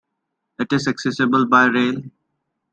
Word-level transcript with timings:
It 0.57 0.73
is 0.73 0.87
accessible 0.87 1.45
by 1.45 1.65
rail. 1.65 2.01